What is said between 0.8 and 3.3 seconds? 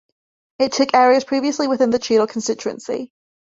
areas previously within the Cheadle constituency.